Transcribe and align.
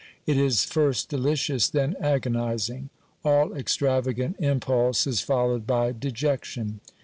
It 0.25 0.35
is 0.35 0.63
first 0.63 1.09
delicious, 1.09 1.69
then 1.69 1.95
agonising. 1.99 2.89
All 3.23 3.53
extravagant 3.53 4.35
impulse 4.39 5.05
is 5.05 5.21
followed 5.21 5.67
by 5.67 5.93
dejec 5.93 6.43
tion. 6.43 6.81